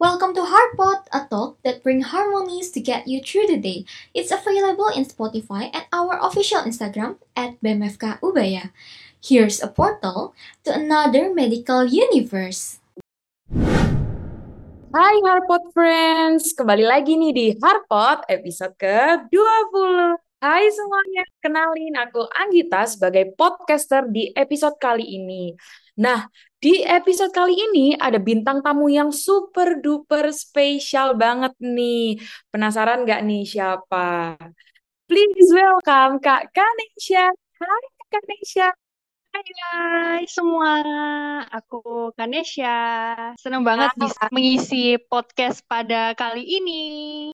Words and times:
Welcome 0.00 0.32
to 0.40 0.48
Heartpot, 0.48 1.12
a 1.12 1.28
talk 1.28 1.60
that 1.60 1.84
brings 1.84 2.08
harmonies 2.08 2.72
to 2.72 2.80
get 2.80 3.04
you 3.04 3.20
through 3.20 3.52
the 3.52 3.60
day. 3.60 3.84
It's 4.16 4.32
available 4.32 4.88
in 4.96 5.04
Spotify 5.04 5.68
and 5.76 5.84
our 5.92 6.16
official 6.24 6.64
Instagram 6.64 7.20
at 7.36 7.60
BMFK 7.60 8.16
Ubaya. 8.24 8.72
Here's 9.20 9.60
a 9.60 9.68
portal 9.68 10.32
to 10.64 10.72
another 10.72 11.28
medical 11.36 11.84
universe. 11.84 12.80
Hai 14.88 15.14
Harpot 15.20 15.68
Friends, 15.76 16.56
kembali 16.56 16.88
lagi 16.88 17.20
nih 17.20 17.32
di 17.36 17.46
Harpot 17.60 18.24
episode 18.32 18.72
ke-20. 18.80 20.16
Hai 20.40 20.64
semuanya, 20.72 21.28
kenalin 21.44 22.00
aku 22.00 22.24
Anggita 22.40 22.88
sebagai 22.88 23.36
podcaster 23.36 24.08
di 24.08 24.32
episode 24.32 24.80
kali 24.80 25.04
ini. 25.04 25.52
Nah, 26.00 26.24
di 26.56 26.80
episode 26.80 27.28
kali 27.28 27.52
ini 27.52 27.92
ada 27.92 28.16
bintang 28.16 28.64
tamu 28.64 28.88
yang 28.88 29.12
super 29.12 29.76
duper 29.84 30.32
spesial 30.32 31.12
banget 31.12 31.52
nih. 31.60 32.16
Penasaran 32.48 33.04
nggak 33.04 33.20
nih 33.28 33.44
siapa? 33.44 34.36
Please 35.04 35.48
welcome 35.52 36.16
Kak 36.24 36.48
Kanesha. 36.56 37.28
Hai 37.60 37.84
Kak 38.00 38.08
Kanesha. 38.16 38.68
Hai, 39.30 39.46
hai 39.46 40.24
semua, 40.26 40.82
aku 41.54 42.10
Kanesha. 42.18 42.74
Senang 43.38 43.62
banget 43.62 43.94
bisa 43.94 44.26
mengisi 44.34 44.98
podcast 44.98 45.62
pada 45.70 46.18
kali 46.18 46.42
ini. 46.42 46.82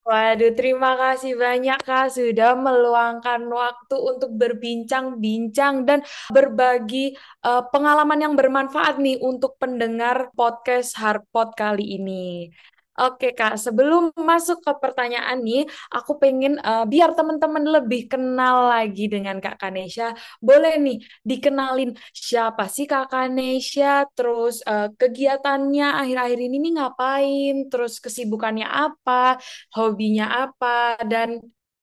Waduh, 0.05 0.53
terima 0.53 0.93
kasih 1.01 1.41
banyak 1.41 1.81
Kak 1.81 2.13
sudah 2.13 2.53
meluangkan 2.53 3.49
waktu 3.49 3.97
untuk 3.97 4.29
berbincang-bincang 4.37 5.89
dan 5.89 6.05
berbagi 6.29 7.17
uh, 7.49 7.65
pengalaman 7.73 8.21
yang 8.21 8.35
bermanfaat 8.37 9.01
nih 9.01 9.17
untuk 9.25 9.57
pendengar 9.57 10.29
podcast 10.37 11.01
Harpot 11.01 11.57
kali 11.57 11.97
ini. 11.97 12.53
Oke 12.97 13.37
Kak, 13.37 13.61
sebelum 13.61 14.09
masuk 14.17 14.65
ke 14.65 14.73
pertanyaan 14.81 15.45
nih, 15.45 15.69
aku 15.93 16.17
pengen 16.17 16.57
uh, 16.65 16.89
biar 16.89 17.13
teman-teman 17.13 17.61
lebih 17.61 18.09
kenal 18.09 18.73
lagi 18.73 19.05
dengan 19.13 19.37
Kak 19.37 19.61
Kanesha. 19.61 20.17
Boleh 20.41 20.81
nih 20.81 21.05
dikenalin 21.21 21.93
siapa 22.11 22.65
sih 22.73 22.89
Kak 22.89 23.13
Kanesha, 23.13 24.09
terus 24.17 24.65
uh, 24.65 24.89
kegiatannya 24.97 25.87
akhir-akhir 25.93 26.39
ini 26.41 26.57
nih 26.65 26.73
ngapain, 26.81 27.55
terus 27.69 28.01
kesibukannya 28.01 28.65
apa, 28.65 29.37
hobinya 29.77 30.49
apa, 30.49 30.97
dan 31.05 31.41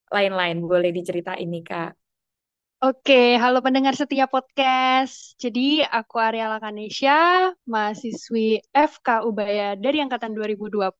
lain-lain. 0.10 0.58
Boleh 0.66 0.90
diceritain 0.90 1.46
nih 1.46 1.62
Kak. 1.62 2.03
Oke, 2.84 3.40
halo 3.40 3.64
pendengar 3.64 3.96
setia 3.96 4.28
podcast. 4.28 5.40
Jadi, 5.40 5.80
aku 5.88 6.20
Ariela 6.20 6.60
Kanesha, 6.60 7.56
mahasiswi 7.64 8.60
FK 8.76 9.24
Ubaya 9.24 9.80
dari 9.80 10.04
angkatan 10.04 10.36
2020. 10.36 10.92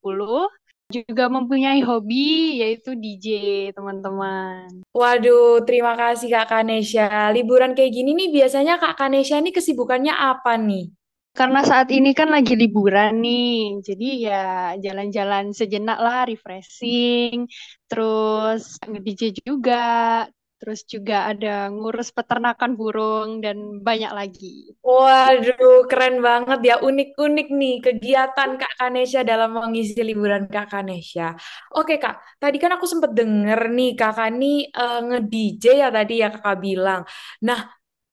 Juga 0.88 1.28
mempunyai 1.28 1.84
hobi 1.84 2.64
yaitu 2.64 2.96
DJ, 2.96 3.28
teman-teman. 3.76 4.80
Waduh, 4.96 5.60
terima 5.68 5.92
kasih 5.92 6.32
Kak 6.32 6.56
Kanesha. 6.56 7.28
Liburan 7.36 7.76
kayak 7.76 7.92
gini 7.92 8.16
nih 8.16 8.32
biasanya 8.32 8.80
Kak 8.80 8.96
Kanesha 9.04 9.44
ini 9.44 9.52
kesibukannya 9.52 10.16
apa 10.16 10.56
nih? 10.56 10.88
Karena 11.36 11.60
saat 11.68 11.92
ini 11.92 12.16
kan 12.16 12.32
lagi 12.32 12.56
liburan 12.56 13.20
nih, 13.20 13.84
jadi 13.84 14.08
ya 14.24 14.44
jalan-jalan 14.80 15.52
sejenak 15.52 16.00
lah, 16.00 16.24
refreshing, 16.24 17.44
terus 17.92 18.80
nge-DJ 18.88 19.44
juga, 19.44 20.24
terus 20.64 20.80
juga 20.88 21.28
ada 21.28 21.68
ngurus 21.68 22.08
peternakan 22.08 22.72
burung 22.72 23.44
dan 23.44 23.84
banyak 23.84 24.08
lagi. 24.16 24.72
Waduh, 24.80 25.84
keren 25.92 26.24
banget 26.24 26.64
ya, 26.64 26.80
unik-unik 26.80 27.48
nih 27.52 27.74
kegiatan 27.84 28.56
Kak 28.56 28.72
Kanesha 28.80 29.20
dalam 29.20 29.60
mengisi 29.60 30.00
liburan 30.00 30.48
Kak 30.48 30.72
Kanesha. 30.72 31.36
Oke 31.76 32.00
Kak, 32.00 32.40
tadi 32.40 32.56
kan 32.56 32.80
aku 32.80 32.88
sempat 32.88 33.12
denger 33.12 33.68
nih 33.76 33.92
Kakak 33.92 34.32
nih 34.32 34.72
uh, 34.72 35.04
nge-DJ 35.04 35.84
ya 35.84 35.88
tadi 35.92 36.24
ya 36.24 36.32
Kakak 36.32 36.56
bilang. 36.64 37.04
Nah, 37.44 37.60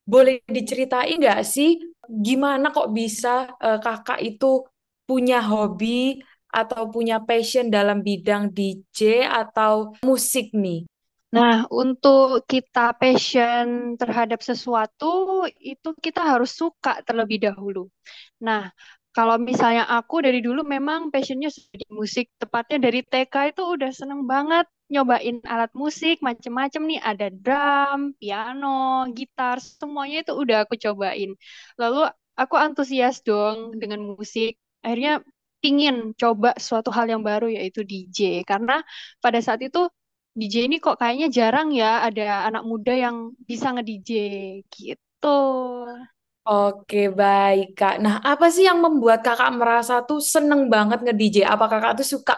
boleh 0.03 0.43
diceritain 0.43 1.15
nggak 1.15 1.47
sih 1.47 1.79
gimana 2.03 2.75
kok 2.75 2.91
bisa 2.91 3.47
uh, 3.63 3.79
Kakak 3.79 4.19
itu 4.19 4.67
punya 5.07 5.39
hobi 5.39 6.19
atau 6.51 6.91
punya 6.91 7.23
passion 7.23 7.71
dalam 7.71 8.03
bidang 8.03 8.51
DJ 8.51 9.23
atau 9.23 9.95
musik 10.03 10.51
nih? 10.51 10.83
Nah, 11.31 11.63
untuk 11.71 12.43
kita 12.43 12.91
passion 12.99 13.95
terhadap 13.95 14.43
sesuatu, 14.43 15.47
itu 15.63 15.87
kita 16.03 16.19
harus 16.31 16.51
suka 16.51 16.99
terlebih 17.07 17.39
dahulu. 17.47 17.87
Nah, 18.43 18.67
kalau 19.15 19.35
misalnya 19.39 19.87
aku 19.87 20.19
dari 20.25 20.39
dulu 20.43 20.63
memang 20.67 21.07
passionnya 21.13 21.47
di 21.71 21.87
musik, 21.91 22.27
tepatnya 22.39 22.77
dari 22.87 22.99
TK 23.07 23.35
itu 23.55 23.63
udah 23.63 23.91
seneng 23.95 24.27
banget 24.27 24.67
nyobain 24.91 25.39
alat 25.47 25.71
musik 25.71 26.19
macem-macem 26.19 26.83
nih, 26.83 26.99
ada 26.99 27.27
drum, 27.31 27.99
piano, 28.19 29.07
gitar, 29.15 29.55
semuanya 29.63 30.27
itu 30.27 30.33
udah 30.35 30.57
aku 30.67 30.75
cobain. 30.83 31.31
Lalu 31.79 32.11
aku 32.35 32.55
antusias 32.59 33.23
dong 33.23 33.79
dengan 33.79 34.03
musik. 34.03 34.59
Akhirnya 34.83 35.23
pingin 35.63 36.11
coba 36.19 36.57
suatu 36.59 36.89
hal 36.91 37.07
yang 37.07 37.23
baru 37.23 37.47
yaitu 37.53 37.85
DJ 37.87 38.41
karena 38.43 38.83
pada 39.23 39.39
saat 39.39 39.61
itu 39.63 39.87
DJ 40.31 40.71
ini 40.71 40.79
kok 40.79 40.95
kayaknya 40.95 41.27
jarang 41.27 41.75
ya 41.75 42.07
ada 42.07 42.47
anak 42.47 42.63
muda 42.63 42.93
yang 42.95 43.35
bisa 43.43 43.75
nge-DJ 43.75 44.09
gitu. 44.71 45.37
Oke, 46.41 47.13
baik, 47.13 47.77
Kak. 47.77 48.01
Nah, 48.01 48.17
apa 48.17 48.49
sih 48.49 48.65
yang 48.65 48.81
membuat 48.81 49.21
Kakak 49.21 49.51
merasa 49.53 50.01
tuh 50.01 50.17
seneng 50.23 50.71
banget 50.73 50.99
nge-DJ? 51.05 51.45
Apa 51.45 51.69
Kakak 51.69 52.01
tuh 52.01 52.07
suka 52.17 52.33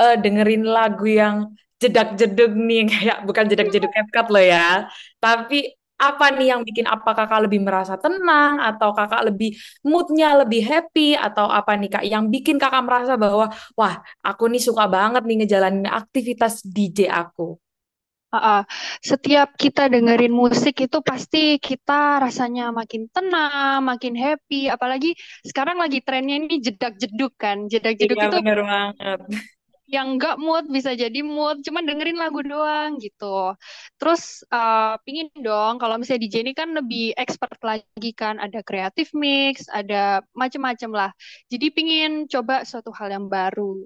uh, 0.00 0.16
dengerin 0.16 0.64
lagu 0.64 1.04
yang 1.04 1.36
jedak-jeduk 1.82 2.50
nih, 2.56 2.80
kayak 2.90 3.18
bukan 3.28 3.44
jedak-jeduk 3.50 3.92
Epcot 3.92 4.26
loh 4.32 4.40
ya. 4.40 4.88
Tapi 5.20 5.76
apa 5.94 6.26
nih 6.34 6.50
yang 6.50 6.60
bikin 6.66 6.86
apa 6.90 7.10
kakak 7.14 7.46
lebih 7.46 7.62
merasa 7.62 7.94
tenang 7.94 8.58
atau 8.58 8.90
kakak 8.90 9.30
lebih 9.30 9.54
moodnya 9.86 10.34
lebih 10.42 10.66
happy 10.66 11.14
atau 11.14 11.46
apa 11.46 11.78
nih 11.78 11.90
kak 11.90 12.04
yang 12.04 12.26
bikin 12.28 12.58
kakak 12.58 12.82
merasa 12.82 13.14
bahwa 13.14 13.50
wah 13.78 14.02
aku 14.20 14.50
nih 14.50 14.62
suka 14.62 14.90
banget 14.90 15.22
nih 15.22 15.44
ngejalanin 15.44 15.86
aktivitas 15.86 16.66
DJ 16.66 17.08
aku. 17.10 17.56
Uh, 18.34 18.66
setiap 18.98 19.54
kita 19.54 19.86
dengerin 19.86 20.34
musik 20.34 20.74
itu 20.82 20.98
pasti 21.06 21.62
kita 21.62 22.18
rasanya 22.18 22.74
makin 22.74 23.06
tenang, 23.06 23.78
makin 23.86 24.18
happy. 24.18 24.66
Apalagi 24.66 25.14
sekarang 25.46 25.78
lagi 25.78 26.02
trennya 26.02 26.42
ini 26.42 26.58
jedak 26.58 26.98
jeduk 26.98 27.38
kan, 27.38 27.70
jedak 27.70 27.94
jeduk 27.94 28.18
iya, 28.18 28.26
itu 28.26 28.38
bener 28.42 28.60
banget 28.66 29.22
yang 29.84 30.16
enggak 30.16 30.40
mood 30.40 30.64
bisa 30.72 30.96
jadi 30.96 31.20
mood 31.20 31.60
cuman 31.60 31.84
dengerin 31.84 32.16
lagu 32.16 32.40
doang 32.40 32.96
gitu. 32.98 33.52
Terus 34.00 34.42
uh, 34.48 34.96
pingin 35.04 35.28
dong 35.38 35.76
kalau 35.76 36.00
misalnya 36.00 36.24
DJ 36.24 36.34
ini 36.46 36.52
kan 36.56 36.72
lebih 36.72 37.12
expert 37.20 37.58
lagi 37.60 38.10
kan 38.16 38.40
ada 38.40 38.64
creative 38.64 39.10
mix 39.16 39.68
ada 39.68 40.24
macem-macem 40.32 40.90
lah. 40.92 41.10
Jadi 41.52 41.66
pingin 41.74 42.24
coba 42.30 42.64
suatu 42.64 42.90
hal 42.96 43.12
yang 43.12 43.26
baru 43.28 43.76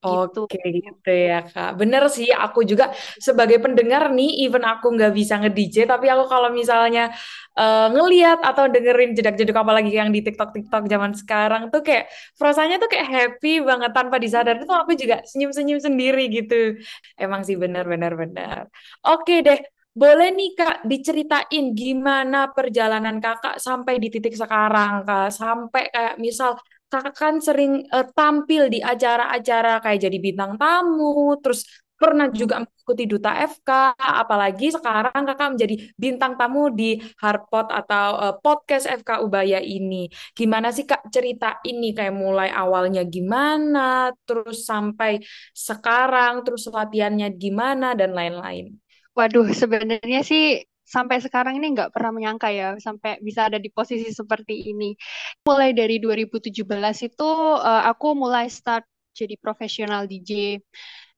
Gitu. 0.00 0.48
Oke 0.48 0.56
gitu 0.64 1.10
ya 1.12 1.44
kak. 1.44 1.76
Bener 1.76 2.08
sih 2.08 2.32
aku 2.32 2.64
juga 2.64 2.88
sebagai 3.20 3.60
pendengar 3.60 4.08
nih, 4.16 4.48
even 4.48 4.64
aku 4.64 4.96
nggak 4.96 5.12
bisa 5.12 5.36
nge-DJ, 5.44 5.84
tapi 5.84 6.08
aku 6.08 6.24
kalau 6.24 6.48
misalnya 6.48 7.12
uh, 7.60 7.92
ngeliat 7.92 8.40
atau 8.40 8.64
dengerin 8.72 9.12
jedak-jeduk 9.12 9.52
apalagi 9.52 9.92
yang 9.92 10.08
di 10.08 10.24
TikTok-TikTok 10.24 10.88
zaman 10.88 11.12
sekarang 11.12 11.68
tuh 11.68 11.84
kayak 11.84 12.08
perasaannya 12.40 12.80
tuh 12.80 12.88
kayak 12.88 13.08
happy 13.12 13.60
banget 13.60 13.90
tanpa 13.92 14.16
disadar 14.16 14.56
tuh 14.64 14.72
aku 14.72 14.96
juga 14.96 15.20
senyum-senyum 15.28 15.80
sendiri 15.84 16.32
gitu. 16.32 16.80
Emang 17.20 17.44
sih 17.44 17.60
bener-bener 17.60 18.12
bener. 18.16 18.56
Oke 19.04 19.44
deh, 19.44 19.60
boleh 19.92 20.32
nih 20.32 20.50
Kak 20.56 20.76
diceritain 20.88 21.76
gimana 21.76 22.48
perjalanan 22.56 23.20
Kakak 23.20 23.60
sampai 23.60 24.00
di 24.00 24.08
titik 24.08 24.32
sekarang 24.32 25.04
Kak, 25.04 25.28
sampai 25.28 25.92
kayak 25.92 26.16
misal 26.16 26.56
kakak 26.90 27.14
kan 27.14 27.34
sering 27.38 27.86
uh, 27.94 28.04
tampil 28.10 28.66
di 28.66 28.82
acara-acara 28.82 29.78
kayak 29.80 30.10
jadi 30.10 30.18
bintang 30.18 30.58
tamu, 30.58 31.38
terus 31.38 31.62
pernah 32.00 32.32
juga 32.32 32.64
mengikuti 32.64 33.04
Duta 33.04 33.36
FK, 33.44 33.92
apalagi 34.00 34.72
sekarang 34.72 35.22
kakak 35.28 35.52
menjadi 35.52 35.74
bintang 36.00 36.32
tamu 36.40 36.72
di 36.72 36.96
Harpot 37.20 37.68
atau 37.68 38.08
uh, 38.16 38.34
podcast 38.40 38.88
FK 38.88 39.20
Ubaya 39.20 39.60
ini. 39.60 40.08
Gimana 40.32 40.72
sih 40.72 40.88
kak 40.88 41.12
cerita 41.12 41.60
ini 41.68 41.92
kayak 41.92 42.16
mulai 42.16 42.48
awalnya 42.48 43.04
gimana, 43.04 44.16
terus 44.24 44.64
sampai 44.64 45.20
sekarang, 45.52 46.40
terus 46.40 46.72
latihannya 46.72 47.28
gimana 47.36 47.92
dan 47.92 48.16
lain-lain. 48.16 48.80
Waduh, 49.12 49.52
sebenarnya 49.52 50.24
sih 50.24 50.64
sampai 50.94 51.22
sekarang 51.22 51.54
ini 51.58 51.66
nggak 51.74 51.94
pernah 51.94 52.10
menyangka 52.16 52.48
ya 52.50 52.74
sampai 52.82 53.22
bisa 53.22 53.46
ada 53.46 53.58
di 53.62 53.70
posisi 53.70 54.10
seperti 54.10 54.54
ini. 54.74 54.98
Mulai 55.46 55.70
dari 55.70 56.02
2017 56.02 57.06
itu 57.06 57.28
uh, 57.62 57.82
aku 57.90 58.06
mulai 58.18 58.50
start 58.50 58.84
jadi 59.14 59.34
profesional 59.38 60.10
DJ. 60.10 60.58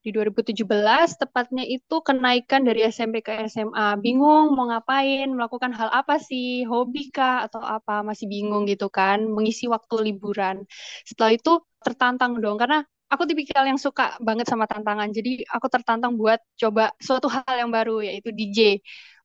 Di 0.02 0.10
2017 0.10 0.66
tepatnya 1.14 1.62
itu 1.62 2.02
kenaikan 2.02 2.66
dari 2.66 2.82
SMP 2.90 3.22
ke 3.22 3.46
SMA. 3.46 3.94
Bingung 4.02 4.50
mau 4.58 4.66
ngapain, 4.66 5.30
melakukan 5.30 5.70
hal 5.78 5.94
apa 5.94 6.18
sih, 6.18 6.66
hobi 6.66 7.14
kah 7.14 7.46
atau 7.46 7.62
apa, 7.62 8.02
masih 8.02 8.26
bingung 8.26 8.66
gitu 8.66 8.90
kan, 8.90 9.22
mengisi 9.30 9.70
waktu 9.70 9.94
liburan. 10.10 10.66
Setelah 11.06 11.38
itu 11.38 11.62
tertantang 11.86 12.34
dong 12.42 12.58
karena 12.58 12.82
aku 13.12 13.22
tipikal 13.30 13.62
yang 13.62 13.78
suka 13.78 14.18
banget 14.18 14.50
sama 14.50 14.66
tantangan. 14.66 15.06
Jadi 15.14 15.46
aku 15.46 15.66
tertantang 15.70 16.18
buat 16.18 16.42
coba 16.58 16.90
suatu 16.98 17.30
hal 17.30 17.54
yang 17.62 17.70
baru 17.70 18.02
yaitu 18.02 18.34
DJ. 18.34 18.82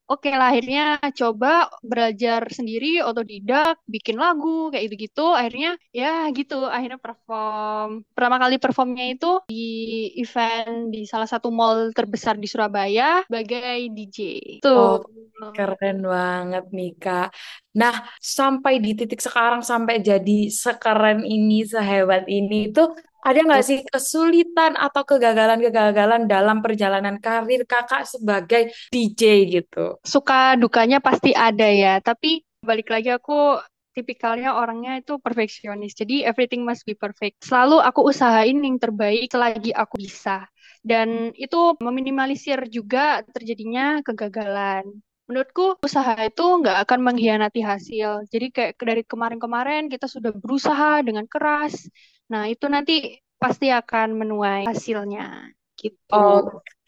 Oke 0.07 0.31
lah, 0.31 0.55
akhirnya 0.55 1.03
coba 1.19 1.67
belajar 1.83 2.47
sendiri, 2.47 3.03
otodidak, 3.03 3.75
bikin 3.91 4.15
lagu, 4.15 4.71
kayak 4.71 4.87
gitu-gitu. 4.87 5.35
Akhirnya 5.35 5.75
ya 5.91 6.31
gitu, 6.31 6.63
akhirnya 6.63 6.95
perform. 6.95 8.07
Pertama 8.15 8.39
kali 8.39 8.55
performnya 8.55 9.03
itu 9.11 9.43
di 9.51 9.67
event 10.15 10.95
di 10.95 11.03
salah 11.03 11.27
satu 11.27 11.51
mall 11.51 11.91
terbesar 11.91 12.39
di 12.39 12.47
Surabaya 12.47 13.27
sebagai 13.27 13.91
DJ. 13.91 14.17
Tuh. 14.63 15.03
Oh, 15.43 15.51
keren 15.51 15.99
banget 16.07 16.65
nih 16.71 16.91
Kak. 16.95 17.27
Nah, 17.75 18.07
sampai 18.17 18.79
di 18.79 18.95
titik 18.95 19.19
sekarang, 19.19 19.59
sampai 19.59 19.99
jadi 19.99 20.47
sekeren 20.47 21.21
ini, 21.27 21.67
sehebat 21.67 22.25
ini, 22.31 22.71
itu 22.71 22.95
ada 23.27 23.39
nggak 23.43 23.65
sih 23.67 23.83
kesulitan 23.83 24.79
atau 24.79 25.03
kegagalan-kegagalan 25.03 26.31
dalam 26.31 26.63
perjalanan 26.63 27.19
karir 27.19 27.67
kakak 27.67 28.07
sebagai 28.07 28.71
DJ 28.87 29.51
gitu? 29.51 29.99
Suka 30.07 30.55
dukanya 30.55 31.03
pasti 31.03 31.35
ada 31.35 31.67
ya, 31.67 31.99
tapi 31.99 32.47
balik 32.63 32.87
lagi 32.87 33.11
aku 33.11 33.59
tipikalnya 33.91 34.55
orangnya 34.55 35.01
itu 35.01 35.19
perfeksionis. 35.19 35.97
Jadi 35.97 36.23
everything 36.23 36.63
must 36.63 36.87
be 36.87 36.95
perfect. 36.95 37.43
Selalu 37.43 37.83
aku 37.83 38.07
usahain 38.07 38.55
yang 38.63 38.79
terbaik 38.79 39.27
selagi 39.27 39.75
aku 39.75 39.99
bisa. 39.99 40.47
Dan 40.79 41.35
itu 41.35 41.75
meminimalisir 41.83 42.63
juga 42.71 43.25
terjadinya 43.33 43.99
kegagalan. 44.05 44.87
Menurutku 45.27 45.75
usaha 45.83 46.15
itu 46.23 46.45
nggak 46.63 46.87
akan 46.87 46.99
mengkhianati 47.03 47.59
hasil. 47.59 48.23
Jadi 48.31 48.47
kayak 48.53 48.79
dari 48.79 49.03
kemarin-kemarin 49.03 49.91
kita 49.91 50.07
sudah 50.07 50.31
berusaha 50.31 51.03
dengan 51.03 51.27
keras, 51.27 51.91
Nah, 52.27 52.43
itu 52.51 52.65
nanti 52.67 53.23
pasti 53.37 53.69
akan 53.69 54.17
menuai 54.17 54.65
hasilnya 54.67 55.53
gitu. 55.77 56.17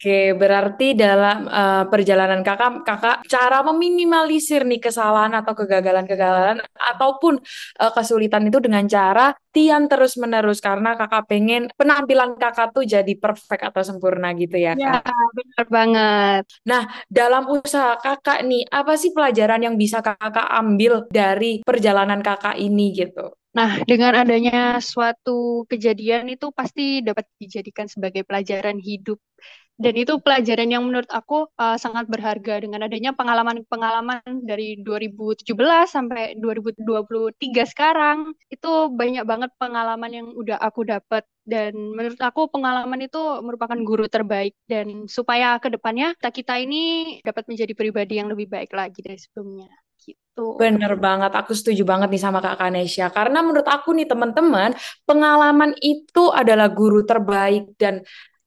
Oke, 0.00 0.34
berarti 0.34 0.96
dalam 0.98 1.46
uh, 1.46 1.84
perjalanan 1.86 2.40
kakak, 2.42 2.82
kakak 2.82 3.16
cara 3.28 3.60
meminimalisir 3.62 4.64
nih 4.66 4.80
kesalahan 4.80 5.30
atau 5.36 5.52
kegagalan-kegagalan 5.54 6.58
ataupun 6.74 7.38
uh, 7.78 7.92
kesulitan 7.92 8.48
itu 8.48 8.58
dengan 8.58 8.88
cara 8.90 9.36
tian 9.52 9.86
terus-menerus 9.86 10.58
karena 10.64 10.96
kakak 10.96 11.28
pengen 11.28 11.68
penampilan 11.76 12.34
kakak 12.40 12.72
tuh 12.72 12.82
jadi 12.88 13.12
perfect 13.14 13.62
atau 13.62 13.82
sempurna 13.84 14.32
gitu 14.34 14.56
ya 14.56 14.74
kak. 14.74 15.04
Ya, 15.04 15.12
benar 15.36 15.66
banget. 15.68 16.42
Nah, 16.64 16.82
dalam 17.12 17.44
usaha 17.46 17.94
kakak 18.00 18.42
nih, 18.48 18.66
apa 18.72 18.96
sih 18.96 19.12
pelajaran 19.12 19.60
yang 19.60 19.76
bisa 19.76 20.00
kakak 20.00 20.48
ambil 20.48 21.06
dari 21.12 21.60
perjalanan 21.60 22.24
kakak 22.24 22.56
ini 22.56 22.96
gitu? 22.96 23.36
Nah, 23.50 23.82
dengan 23.82 24.14
adanya 24.14 24.78
suatu 24.78 25.66
kejadian 25.66 26.30
itu 26.30 26.54
pasti 26.54 27.02
dapat 27.02 27.26
dijadikan 27.42 27.90
sebagai 27.90 28.22
pelajaran 28.22 28.78
hidup. 28.78 29.18
Dan 29.80 29.96
itu 29.96 30.20
pelajaran 30.20 30.68
yang 30.68 30.84
menurut 30.84 31.08
aku 31.08 31.48
uh, 31.56 31.76
sangat 31.80 32.04
berharga 32.04 32.60
dengan 32.60 32.84
adanya 32.84 33.16
pengalaman-pengalaman 33.16 34.20
dari 34.44 34.76
2017 34.84 35.56
sampai 35.88 36.36
2023 36.36 37.64
sekarang. 37.64 38.36
Itu 38.52 38.92
banyak 38.92 39.24
banget 39.24 39.50
pengalaman 39.56 40.10
yang 40.12 40.26
udah 40.36 40.60
aku 40.60 40.84
dapat 40.84 41.24
dan 41.48 41.72
menurut 41.96 42.20
aku 42.20 42.52
pengalaman 42.52 43.00
itu 43.08 43.18
merupakan 43.40 43.78
guru 43.80 44.04
terbaik 44.06 44.52
dan 44.68 45.08
supaya 45.08 45.56
ke 45.58 45.72
depannya 45.72 46.12
kita 46.20 46.30
kita 46.30 46.54
ini 46.60 46.82
dapat 47.24 47.48
menjadi 47.48 47.72
pribadi 47.72 48.20
yang 48.20 48.28
lebih 48.28 48.46
baik 48.52 48.70
lagi 48.76 49.00
dari 49.00 49.16
sebelumnya 49.16 49.72
gitu. 50.40 50.56
Bener 50.56 50.96
banget, 50.96 51.32
aku 51.36 51.52
setuju 51.52 51.82
banget 51.84 52.08
nih 52.08 52.22
sama 52.22 52.40
Kak 52.40 52.56
Kanesha. 52.56 53.12
Karena 53.12 53.44
menurut 53.44 53.68
aku 53.68 53.92
nih 53.92 54.08
teman-teman, 54.08 54.72
pengalaman 55.04 55.76
itu 55.84 56.32
adalah 56.32 56.72
guru 56.72 57.04
terbaik 57.04 57.76
dan 57.76 58.00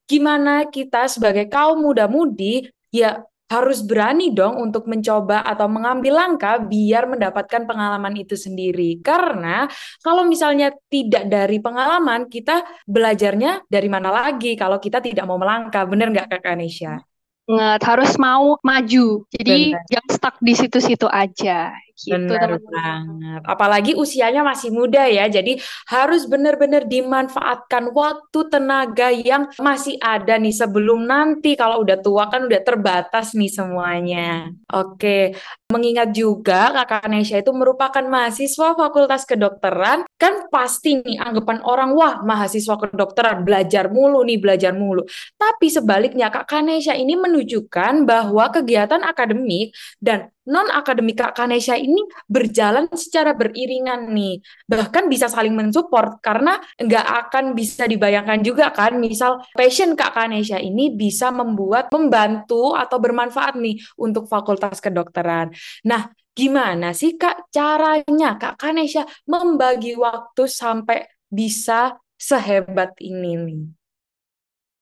gimana 0.09 0.67
kita 0.67 1.05
sebagai 1.07 1.47
kaum 1.47 1.85
muda-mudi 1.85 2.67
ya 2.89 3.21
harus 3.53 3.85
berani 3.85 4.33
dong 4.33 4.57
untuk 4.57 4.89
mencoba 4.89 5.45
atau 5.45 5.69
mengambil 5.69 6.17
langkah 6.17 6.57
biar 6.57 7.05
mendapatkan 7.05 7.69
pengalaman 7.69 8.17
itu 8.17 8.33
sendiri. 8.33 8.97
Karena 9.05 9.69
kalau 10.01 10.25
misalnya 10.25 10.73
tidak 10.89 11.29
dari 11.29 11.61
pengalaman, 11.61 12.25
kita 12.25 12.65
belajarnya 12.89 13.69
dari 13.69 13.89
mana 13.93 14.09
lagi 14.09 14.57
kalau 14.57 14.81
kita 14.81 15.05
tidak 15.05 15.29
mau 15.29 15.37
melangkah. 15.37 15.85
Bener 15.85 16.09
nggak 16.09 16.27
Kak 16.33 16.41
Kanesha? 16.41 17.12
Banget 17.43 17.81
harus 17.83 18.11
mau 18.15 18.55
maju 18.63 19.27
jadi 19.31 19.75
Benar. 19.75 19.85
jangan 19.91 20.09
stuck 20.15 20.35
di 20.39 20.53
situ-situ 20.55 21.07
aja 21.11 21.75
gitu 21.93 22.25
Benar 22.25 22.57
banget. 22.57 23.41
Apalagi 23.45 23.91
usianya 23.93 24.41
masih 24.41 24.73
muda 24.73 25.05
ya 25.05 25.29
jadi 25.29 25.61
harus 25.87 26.25
benar-benar 26.25 26.89
dimanfaatkan 26.89 27.93
waktu 27.93 28.39
tenaga 28.49 29.13
yang 29.13 29.49
masih 29.61 30.01
ada 30.01 30.41
nih 30.41 30.53
sebelum 30.53 31.05
nanti 31.05 31.53
kalau 31.53 31.85
udah 31.85 32.01
tua 32.01 32.33
kan 32.33 32.49
udah 32.49 32.61
terbatas 32.65 33.37
nih 33.37 33.51
semuanya. 33.53 34.49
Oke 34.73 35.37
mengingat 35.73 36.13
juga 36.13 36.69
kakak 36.69 37.09
Nesha 37.09 37.41
itu 37.41 37.49
merupakan 37.49 38.05
mahasiswa 38.05 38.77
fakultas 38.77 39.25
kedokteran 39.25 40.05
kan 40.17 40.45
pasti 40.53 41.01
nih 41.01 41.17
anggapan 41.17 41.65
orang 41.65 41.97
wah 41.97 42.21
mahasiswa 42.21 42.77
kedokteran 42.77 43.41
belajar 43.41 43.89
mulu 43.89 44.21
nih 44.21 44.37
belajar 44.37 44.73
mulu. 44.73 45.05
Tapi 45.37 45.67
sebaliknya 45.69 46.29
kak 46.29 46.45
Kanesha 46.49 46.93
ini 46.93 47.17
menunjukkan 47.17 48.05
bahwa 48.05 48.49
kegiatan 48.53 49.01
akademik 49.01 49.73
dan 49.97 50.32
non 50.49 50.67
akademik 50.67 51.19
kak 51.19 51.33
Kanesha 51.37 51.79
ini 51.79 52.03
berjalan 52.27 52.91
secara 52.91 53.31
beriringan 53.31 54.11
nih 54.11 54.43
bahkan 54.67 55.07
bisa 55.07 55.31
saling 55.31 55.55
mensupport 55.55 56.19
karena 56.19 56.59
nggak 56.79 57.07
akan 57.27 57.55
bisa 57.55 57.87
dibayangkan 57.87 58.43
juga 58.43 58.71
kan 58.75 58.99
misal 58.99 59.39
passion 59.55 59.95
kak 59.95 60.11
Kanesha 60.15 60.59
ini 60.59 60.91
bisa 60.91 61.31
membuat 61.31 61.91
membantu 61.91 62.75
atau 62.75 62.97
bermanfaat 62.99 63.55
nih 63.55 63.79
untuk 63.95 64.27
fakultas 64.27 64.83
kedokteran 64.83 65.51
nah 65.87 66.11
Gimana 66.33 66.97
sih 66.97 67.13
Kak 67.13 67.53
caranya 67.53 68.41
Kak 68.41 68.57
Kanesha 68.57 69.05
membagi 69.29 69.93
waktu 69.93 70.49
sampai 70.49 71.05
bisa 71.29 71.93
sehebat 72.17 72.97
ini 72.97 73.37
nih? 73.37 73.63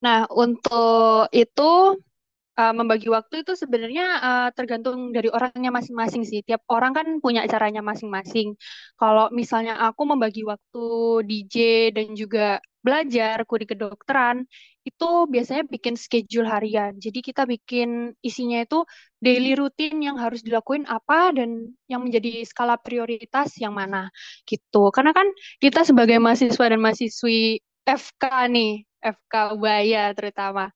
Nah, 0.01 0.31
untuk 0.31 1.27
itu 1.35 1.99
uh, 2.61 2.73
membagi 2.77 3.09
waktu 3.09 3.41
itu 3.41 3.57
sebenarnya 3.57 4.05
uh, 4.21 4.49
tergantung 4.53 5.09
dari 5.09 5.33
orangnya 5.33 5.73
masing-masing 5.73 6.21
sih. 6.29 6.45
Tiap 6.45 6.61
orang 6.69 6.93
kan 6.93 7.07
punya 7.17 7.41
caranya 7.49 7.81
masing-masing. 7.81 8.53
Kalau 9.01 9.33
misalnya 9.33 9.81
aku 9.81 10.05
membagi 10.05 10.45
waktu 10.45 10.85
DJ 11.25 11.55
dan 11.97 12.13
juga 12.13 12.61
belajar 12.81 13.45
kuri 13.45 13.65
kedokteran, 13.69 14.45
itu 14.81 15.09
biasanya 15.29 15.63
bikin 15.69 15.93
schedule 15.93 16.49
harian. 16.49 16.97
Jadi 16.97 17.21
kita 17.21 17.45
bikin 17.45 18.17
isinya 18.25 18.65
itu 18.65 18.81
daily 19.21 19.53
routine 19.53 20.01
yang 20.01 20.17
harus 20.17 20.41
dilakuin 20.41 20.89
apa 20.89 21.29
dan 21.37 21.69
yang 21.85 22.01
menjadi 22.01 22.41
skala 22.49 22.81
prioritas 22.81 23.53
yang 23.61 23.77
mana 23.77 24.09
gitu. 24.49 24.89
Karena 24.89 25.13
kan 25.13 25.29
kita 25.61 25.85
sebagai 25.85 26.17
mahasiswa 26.17 26.65
dan 26.65 26.81
mahasiswi 26.81 27.61
FK 27.85 28.23
nih, 28.49 28.85
FK 29.01 29.33
Ubaya 29.57 30.13
terutama, 30.17 30.73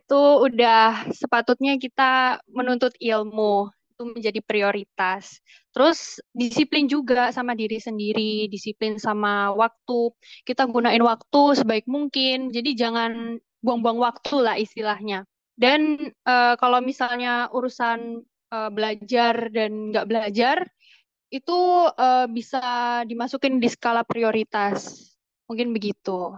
itu 0.00 0.22
udah 0.44 1.08
sepatutnya 1.14 1.78
kita 1.78 2.42
menuntut 2.50 2.94
ilmu 2.98 3.70
itu 3.94 4.02
menjadi 4.10 4.40
prioritas. 4.42 5.38
Terus 5.70 6.18
disiplin 6.34 6.90
juga 6.90 7.30
sama 7.30 7.54
diri 7.54 7.78
sendiri, 7.78 8.50
disiplin 8.50 8.98
sama 8.98 9.54
waktu. 9.54 10.10
Kita 10.42 10.66
gunain 10.66 10.98
waktu 10.98 11.42
sebaik 11.62 11.86
mungkin. 11.86 12.50
Jadi 12.50 12.74
jangan 12.74 13.38
buang-buang 13.62 14.02
waktu 14.02 14.36
lah 14.42 14.58
istilahnya. 14.58 15.22
Dan 15.54 16.10
uh, 16.26 16.58
kalau 16.58 16.82
misalnya 16.82 17.46
urusan 17.54 18.26
uh, 18.50 18.70
belajar 18.74 19.54
dan 19.54 19.94
nggak 19.94 20.08
belajar, 20.10 20.66
itu 21.30 21.58
uh, 21.94 22.26
bisa 22.26 23.02
dimasukin 23.06 23.62
di 23.62 23.70
skala 23.70 24.02
prioritas. 24.02 25.10
Mungkin 25.46 25.70
begitu. 25.70 26.34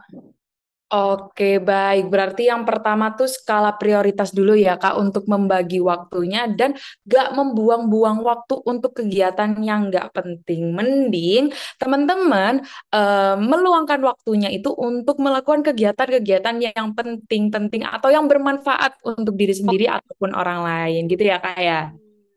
Oke, 0.86 1.58
baik. 1.58 2.14
Berarti 2.14 2.46
yang 2.46 2.62
pertama 2.62 3.10
tuh 3.18 3.26
skala 3.26 3.74
prioritas 3.74 4.30
dulu 4.30 4.54
ya, 4.54 4.78
Kak, 4.78 4.94
untuk 4.94 5.26
membagi 5.26 5.82
waktunya 5.82 6.46
dan 6.46 6.78
gak 7.02 7.34
membuang-buang 7.34 8.22
waktu 8.22 8.62
untuk 8.62 8.94
kegiatan 9.02 9.58
yang 9.66 9.90
gak 9.90 10.14
penting. 10.14 10.70
Mending 10.70 11.50
teman-teman 11.82 12.62
uh, 12.94 13.34
meluangkan 13.34 13.98
waktunya 13.98 14.46
itu 14.54 14.70
untuk 14.78 15.18
melakukan 15.18 15.66
kegiatan-kegiatan 15.66 16.54
yang 16.62 16.94
penting-penting 16.94 17.82
atau 17.82 18.06
yang 18.14 18.30
bermanfaat 18.30 19.02
untuk 19.02 19.34
diri 19.34 19.58
sendiri 19.58 19.90
ataupun 19.90 20.38
orang 20.38 20.62
lain, 20.62 21.10
gitu 21.10 21.26
ya, 21.26 21.42
Kak 21.42 21.58
ya? 21.58 21.90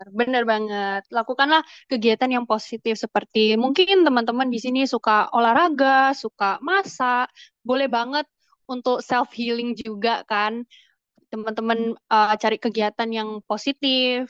Benar 0.10 0.48
banget. 0.50 1.06
Lakukanlah 1.14 1.62
kegiatan 1.86 2.32
yang 2.34 2.50
positif 2.50 2.98
seperti 2.98 3.60
mungkin 3.62 4.02
teman-teman 4.02 4.50
di 4.50 4.58
sini 4.58 4.90
suka 4.90 5.30
olahraga, 5.36 6.18
suka 6.18 6.58
masak, 6.64 7.30
boleh 7.62 7.86
banget 7.86 8.26
untuk 8.70 9.02
self 9.02 9.34
healing 9.34 9.74
juga 9.74 10.22
kan 10.30 10.64
teman-teman 11.34 11.98
uh, 12.10 12.34
cari 12.38 12.58
kegiatan 12.58 13.10
yang 13.10 13.42
positif 13.46 14.30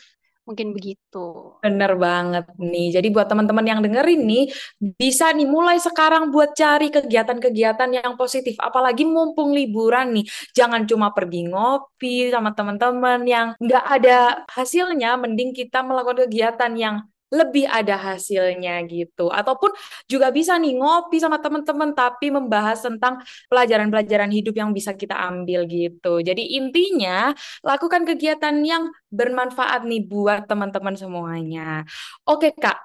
Mungkin 0.49 0.73
begitu. 0.73 1.53
Bener 1.61 1.93
banget 1.93 2.49
nih. 2.57 2.97
Jadi 2.97 3.13
buat 3.13 3.29
teman-teman 3.29 3.61
yang 3.61 3.85
dengerin 3.85 4.25
nih, 4.25 4.49
bisa 4.97 5.29
nih 5.29 5.45
mulai 5.45 5.77
sekarang 5.77 6.33
buat 6.33 6.57
cari 6.57 6.89
kegiatan-kegiatan 6.89 7.85
yang 7.93 8.17
positif. 8.17 8.57
Apalagi 8.57 9.05
mumpung 9.05 9.53
liburan 9.53 10.09
nih, 10.17 10.25
jangan 10.57 10.89
cuma 10.89 11.13
pergi 11.13 11.45
ngopi 11.53 12.33
sama 12.33 12.57
teman-teman 12.57 13.21
yang 13.29 13.53
nggak 13.61 13.85
ada 14.01 14.41
hasilnya. 14.49 15.21
Mending 15.21 15.53
kita 15.53 15.85
melakukan 15.85 16.25
kegiatan 16.25 16.73
yang 16.73 17.05
lebih 17.29 17.65
ada 17.69 17.95
hasilnya 17.97 18.81
gitu. 18.89 19.29
Ataupun 19.29 19.71
juga 20.09 20.33
bisa 20.33 20.57
nih 20.57 20.77
ngopi 20.77 21.21
sama 21.21 21.37
teman-teman 21.37 21.93
tapi 21.93 22.33
membahas 22.33 22.81
tentang 22.81 23.21
pelajaran-pelajaran 23.47 24.29
hidup 24.33 24.57
yang 24.57 24.73
bisa 24.73 24.97
kita 24.97 25.13
ambil 25.15 25.69
gitu. 25.69 26.21
Jadi 26.25 26.57
intinya 26.57 27.31
lakukan 27.61 28.03
kegiatan 28.09 28.55
yang 28.65 28.89
bermanfaat 29.13 29.85
nih 29.85 30.01
buat 30.09 30.49
teman-teman 30.49 30.95
semuanya. 30.97 31.85
Oke 32.25 32.53
Kak, 32.57 32.77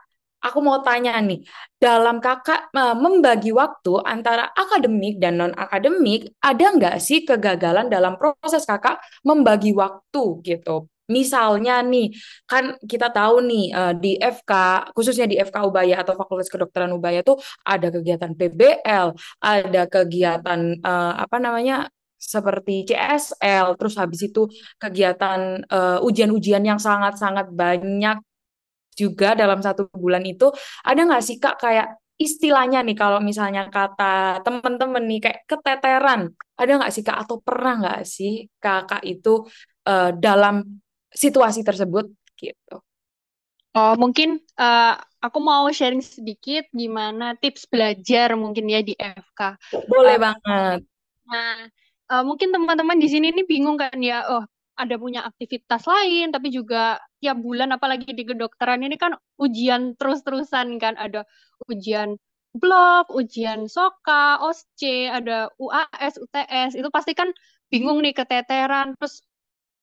aku 0.44 0.58
mau 0.60 0.78
tanya 0.84 1.16
nih, 1.24 1.40
dalam 1.80 2.20
kakak 2.20 2.68
uh, 2.76 2.92
membagi 2.92 3.48
waktu 3.56 3.96
antara 4.04 4.52
akademik 4.52 5.16
dan 5.16 5.40
non-akademik, 5.40 6.36
ada 6.44 6.64
nggak 6.76 6.96
sih 7.00 7.24
kegagalan 7.24 7.88
dalam 7.88 8.20
proses 8.20 8.68
kakak 8.68 9.00
membagi 9.24 9.72
waktu 9.72 10.22
gitu? 10.44 10.92
Misalnya 11.10 11.84
nih, 11.84 12.12
kan 12.48 12.80
kita 12.80 13.12
tahu 13.12 13.44
nih 13.44 13.64
uh, 13.76 13.92
di 13.92 14.16
FK, 14.16 14.52
khususnya 14.96 15.28
di 15.28 15.36
FK 15.36 15.56
Ubaya 15.68 16.00
atau 16.00 16.16
Fakultas 16.16 16.48
Kedokteran 16.48 16.92
Ubaya 16.96 17.20
tuh 17.20 17.36
ada 17.64 17.92
kegiatan 17.92 18.32
PBL, 18.32 19.12
ada 19.44 19.82
kegiatan 19.84 20.60
uh, 20.80 21.12
apa 21.20 21.36
namanya 21.36 21.92
seperti 22.16 22.88
CSL, 22.88 23.76
terus 23.76 23.94
habis 24.00 24.24
itu 24.24 24.48
kegiatan 24.80 25.60
uh, 25.68 26.00
ujian-ujian 26.00 26.64
yang 26.64 26.80
sangat-sangat 26.80 27.52
banyak 27.52 28.16
juga 28.96 29.36
dalam 29.36 29.60
satu 29.60 29.90
bulan 29.92 30.24
itu. 30.24 30.48
Ada 30.86 31.04
nggak 31.04 31.22
sih 31.22 31.36
Kak 31.36 31.60
kayak 31.60 32.00
istilahnya 32.16 32.80
nih 32.86 32.96
kalau 32.96 33.18
misalnya 33.20 33.68
kata 33.68 34.40
temen-temen 34.46 35.04
nih 35.04 35.20
kayak 35.20 35.40
keteteran, 35.50 36.32
ada 36.56 36.72
nggak 36.80 36.92
sih 36.94 37.04
Kak 37.04 37.28
atau 37.28 37.36
pernah 37.42 37.74
nggak 37.82 38.02
sih 38.06 38.46
Kakak 38.56 39.02
itu 39.04 39.44
uh, 39.84 40.10
dalam 40.14 40.62
situasi 41.14 41.62
tersebut 41.62 42.10
gitu. 42.36 42.76
Oh, 43.74 43.94
mungkin 43.98 44.38
uh, 44.54 44.94
aku 45.18 45.38
mau 45.42 45.66
sharing 45.70 46.02
sedikit 46.02 46.70
gimana 46.70 47.34
tips 47.34 47.66
belajar 47.66 48.38
mungkin 48.38 48.70
ya 48.70 48.86
di 48.86 48.94
FK. 48.94 49.58
Boleh 49.90 50.14
uh, 50.14 50.20
banget. 50.30 50.78
Nah, 51.26 51.66
uh, 52.14 52.22
mungkin 52.22 52.54
teman-teman 52.54 53.02
di 53.02 53.10
sini 53.10 53.34
nih 53.34 53.46
bingung 53.46 53.74
kan 53.74 53.98
ya, 53.98 54.22
oh 54.30 54.46
ada 54.74 54.94
punya 54.98 55.26
aktivitas 55.26 55.86
lain, 55.86 56.34
tapi 56.34 56.50
juga 56.50 56.98
tiap 57.22 57.38
bulan 57.38 57.70
apalagi 57.74 58.10
di 58.10 58.26
kedokteran 58.26 58.82
ini 58.82 58.98
kan 58.98 59.14
ujian 59.38 59.94
terus-terusan 59.98 60.78
kan, 60.82 60.94
ada 60.98 61.26
ujian 61.70 62.18
blok, 62.54 63.10
ujian 63.10 63.66
SOKA, 63.66 64.38
OSCE, 64.38 65.10
ada 65.10 65.50
UAS, 65.58 66.22
UTS, 66.22 66.78
itu 66.78 66.88
pasti 66.94 67.14
kan 67.18 67.30
bingung 67.70 67.98
nih 68.02 68.14
keteteran, 68.14 68.94
terus 68.98 69.22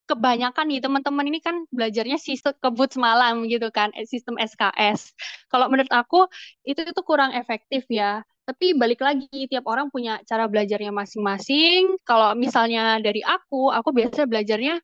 kebanyakan 0.10 0.66
nih 0.70 0.80
teman-teman 0.84 1.26
ini 1.30 1.40
kan 1.40 1.66
belajarnya 1.72 2.18
sistem 2.20 2.54
kebut 2.60 2.90
semalam 2.96 3.44
gitu 3.48 3.70
kan, 3.74 3.90
eh, 3.98 4.06
sistem 4.08 4.36
SKS. 4.42 5.14
Kalau 5.52 5.68
menurut 5.72 5.92
aku 5.94 6.28
itu 6.68 6.82
itu 6.84 7.02
kurang 7.06 7.32
efektif 7.38 7.86
ya. 7.90 8.22
Tapi 8.46 8.74
balik 8.76 9.00
lagi 9.06 9.48
tiap 9.48 9.64
orang 9.70 9.88
punya 9.94 10.20
cara 10.28 10.50
belajarnya 10.50 10.92
masing-masing. 10.92 11.96
Kalau 12.04 12.34
misalnya 12.36 12.98
dari 13.00 13.22
aku, 13.24 13.70
aku 13.72 13.90
biasa 13.96 14.26
belajarnya 14.28 14.82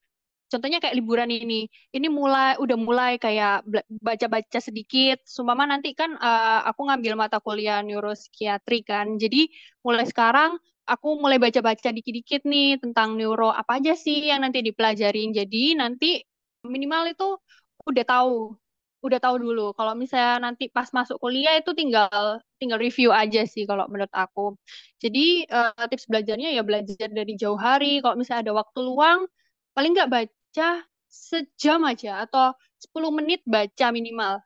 contohnya 0.48 0.80
kayak 0.80 0.96
liburan 0.96 1.28
ini. 1.32 1.68
Ini 1.92 2.08
mulai 2.08 2.56
udah 2.60 2.78
mulai 2.80 3.12
kayak 3.20 3.68
baca-baca 4.00 4.60
sedikit. 4.64 5.20
Sumpama 5.28 5.68
nanti 5.68 5.92
kan 5.92 6.16
uh, 6.16 6.64
aku 6.68 6.88
ngambil 6.88 7.14
mata 7.20 7.38
kuliah 7.44 7.84
neuropsikiatri 7.84 8.88
kan. 8.88 9.20
Jadi 9.20 9.52
mulai 9.84 10.08
sekarang 10.08 10.56
aku 10.88 11.20
mulai 11.20 11.38
baca-baca 11.38 11.90
dikit-dikit 11.92 12.48
nih 12.48 12.80
tentang 12.80 13.20
neuro 13.20 13.52
apa 13.52 13.78
aja 13.84 13.94
sih 13.94 14.32
yang 14.32 14.42
nanti 14.48 14.64
dipelajarin. 14.64 15.36
Jadi 15.36 15.76
nanti 15.76 16.24
minimal 16.64 17.12
itu 17.12 17.28
udah 17.84 18.06
tahu, 18.08 18.56
udah 19.04 19.20
tahu 19.20 19.36
dulu. 19.44 19.76
Kalau 19.78 19.94
misalnya 20.00 20.50
nanti 20.50 20.72
pas 20.72 20.88
masuk 20.96 21.20
kuliah 21.20 21.60
itu 21.60 21.72
tinggal 21.76 22.40
tinggal 22.58 22.80
review 22.82 23.12
aja 23.14 23.44
sih 23.46 23.68
kalau 23.70 23.86
menurut 23.92 24.12
aku. 24.16 24.56
Jadi 25.04 25.46
uh, 25.52 25.86
tips 25.92 26.08
belajarnya 26.10 26.56
ya 26.56 26.64
belajar 26.64 27.10
dari 27.12 27.34
jauh 27.36 27.60
hari. 27.60 28.00
Kalau 28.00 28.16
misalnya 28.18 28.50
ada 28.50 28.54
waktu 28.58 28.80
luang, 28.82 29.28
paling 29.76 29.92
nggak 29.94 30.10
baca 30.10 30.70
sejam 31.08 31.84
aja 31.88 32.24
atau 32.26 32.56
10 32.80 33.12
menit 33.14 33.42
baca 33.46 33.92
minimal 33.92 34.42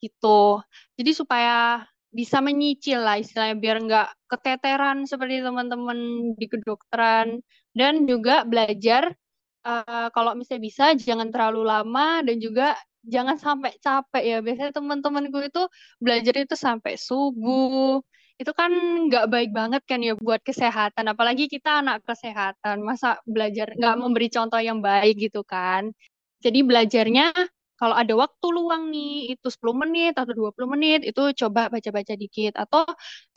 gitu. 0.00 0.64
Jadi 0.96 1.10
supaya 1.12 1.84
bisa 2.10 2.42
menyicil 2.42 3.00
lah 3.00 3.22
istilahnya 3.22 3.56
biar 3.58 3.76
nggak 3.86 4.08
keteteran 4.26 5.06
seperti 5.06 5.42
teman-teman 5.42 5.98
di 6.34 6.46
kedokteran. 6.50 7.38
Dan 7.70 8.04
juga 8.10 8.42
belajar 8.42 9.14
uh, 9.62 10.08
kalau 10.10 10.34
misalnya 10.34 10.62
bisa 10.66 10.84
jangan 10.98 11.30
terlalu 11.30 11.62
lama 11.62 12.22
dan 12.26 12.36
juga 12.42 12.74
jangan 13.06 13.38
sampai 13.38 13.78
capek 13.78 14.22
ya. 14.26 14.38
Biasanya 14.42 14.72
teman-temanku 14.74 15.38
itu 15.46 15.62
belajar 16.02 16.34
itu 16.34 16.54
sampai 16.58 16.98
subuh. 16.98 18.02
Itu 18.40 18.56
kan 18.56 18.72
nggak 19.06 19.26
baik 19.30 19.50
banget 19.52 19.82
kan 19.86 20.00
ya 20.00 20.16
buat 20.16 20.40
kesehatan 20.42 21.06
apalagi 21.12 21.46
kita 21.46 21.84
anak 21.84 22.02
kesehatan. 22.02 22.82
Masa 22.82 23.22
belajar 23.22 23.70
nggak 23.78 23.96
memberi 24.00 24.28
contoh 24.32 24.58
yang 24.58 24.82
baik 24.82 25.14
gitu 25.30 25.46
kan? 25.46 25.94
Jadi 26.40 26.64
belajarnya 26.64 27.36
kalau 27.80 27.96
ada 27.96 28.12
waktu 28.22 28.46
luang 28.56 28.82
nih, 28.92 29.32
itu 29.32 29.46
10 29.54 29.76
menit 29.82 30.12
atau 30.20 30.32
20 30.36 30.68
menit, 30.76 31.00
itu 31.08 31.20
coba 31.40 31.60
baca-baca 31.72 32.14
dikit. 32.22 32.52
Atau 32.62 32.84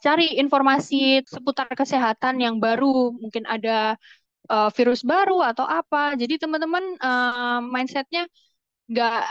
cari 0.03 0.35
informasi 0.41 1.23
seputar 1.23 1.67
kesehatan 1.71 2.35
yang 2.43 2.55
baru. 2.59 3.15
Mungkin 3.23 3.43
ada 3.47 3.95
uh, 4.51 4.69
virus 4.75 5.01
baru 5.07 5.39
atau 5.47 5.63
apa. 5.63 6.19
Jadi 6.19 6.33
teman-teman 6.43 6.83
uh, 6.99 7.59
mindsetnya 7.63 8.27
nggak 8.91 9.23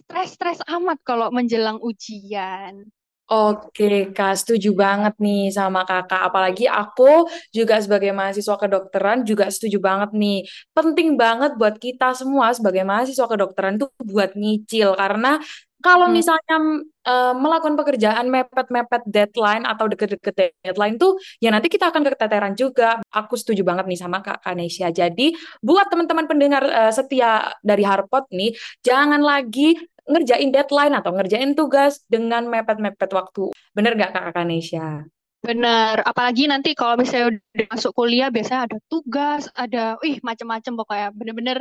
stres-stres 0.00 0.58
amat 0.70 0.98
kalau 1.02 1.28
menjelang 1.34 1.78
ujian. 1.82 2.86
Oke, 3.24 4.12
Kak, 4.12 4.36
setuju 4.36 4.76
banget 4.76 5.16
nih 5.16 5.48
sama 5.48 5.88
Kakak. 5.88 6.28
Apalagi 6.28 6.68
aku 6.68 7.24
juga 7.56 7.80
sebagai 7.80 8.12
mahasiswa 8.12 8.52
kedokteran 8.60 9.24
juga 9.24 9.48
setuju 9.48 9.80
banget 9.80 10.12
nih. 10.12 10.44
Penting 10.76 11.16
banget 11.16 11.56
buat 11.56 11.80
kita 11.80 12.12
semua 12.12 12.52
sebagai 12.52 12.84
mahasiswa 12.84 13.24
kedokteran 13.24 13.80
tuh 13.80 13.88
buat 14.04 14.36
nyicil 14.36 14.92
karena 15.00 15.40
kalau 15.84 16.08
hmm. 16.08 16.16
misalnya 16.16 16.56
uh, 17.04 17.36
melakukan 17.36 17.76
pekerjaan 17.76 18.32
mepet-mepet 18.32 19.04
deadline 19.04 19.68
atau 19.68 19.84
deket-deket 19.84 20.56
deadline 20.64 20.96
tuh 20.96 21.20
ya 21.44 21.52
nanti 21.52 21.68
kita 21.68 21.92
akan 21.92 22.08
keteteran 22.08 22.56
juga. 22.56 23.04
Aku 23.12 23.36
setuju 23.36 23.60
banget 23.64 23.84
nih 23.84 24.00
sama 24.00 24.24
Kak 24.24 24.40
Kanesia. 24.40 24.88
Jadi 24.88 25.36
buat 25.60 25.92
teman-teman 25.92 26.24
pendengar 26.24 26.64
uh, 26.64 26.92
setia 26.92 27.52
dari 27.60 27.84
Harpot 27.84 28.24
nih, 28.32 28.56
jangan 28.80 29.20
lagi 29.20 29.76
ngerjain 30.04 30.52
deadline 30.52 30.94
atau 30.96 31.12
ngerjain 31.16 31.52
tugas 31.56 32.04
dengan 32.08 32.44
mepet-mepet 32.48 33.10
waktu. 33.12 33.52
Bener 33.72 33.96
nggak 33.96 34.12
Kak 34.12 34.36
Kanesha? 34.36 35.04
Bener, 35.44 36.00
apalagi 36.00 36.48
nanti 36.48 36.72
kalau 36.72 36.96
misalnya 36.96 37.36
udah 37.36 37.66
masuk 37.68 37.92
kuliah 37.92 38.32
biasanya 38.32 38.64
ada 38.64 38.78
tugas, 38.88 39.44
ada, 39.52 40.00
wih 40.00 40.16
macam-macam 40.24 40.72
pokoknya 40.80 41.08
bener-bener 41.12 41.58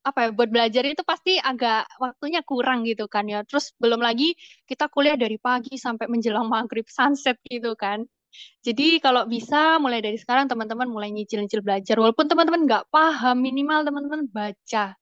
apa 0.00 0.18
ya 0.26 0.28
buat 0.32 0.48
belajar 0.48 0.82
itu 0.88 1.04
pasti 1.04 1.36
agak 1.36 1.84
waktunya 2.00 2.42
kurang 2.42 2.82
gitu 2.88 3.06
kan 3.06 3.30
ya. 3.30 3.46
Terus 3.46 3.70
belum 3.78 4.02
lagi 4.02 4.34
kita 4.66 4.90
kuliah 4.90 5.14
dari 5.14 5.38
pagi 5.38 5.78
sampai 5.78 6.10
menjelang 6.10 6.50
maghrib 6.50 6.88
sunset 6.90 7.38
gitu 7.46 7.78
kan. 7.78 8.02
Jadi 8.66 9.02
kalau 9.02 9.26
bisa 9.26 9.78
mulai 9.82 10.02
dari 10.02 10.18
sekarang 10.18 10.46
teman-teman 10.46 10.90
mulai 10.90 11.10
nyicil-nyicil 11.14 11.62
belajar. 11.62 11.98
Walaupun 11.98 12.26
teman-teman 12.30 12.66
nggak 12.66 12.84
paham, 12.90 13.36
minimal 13.42 13.86
teman-teman 13.86 14.26
baca. 14.30 14.94